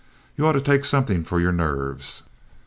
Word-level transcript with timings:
You 0.35 0.47
ought 0.47 0.53
to 0.53 0.61
take 0.61 0.83
something 0.83 1.23
for 1.23 1.39
your 1.39 1.51
nerves." 1.51 2.23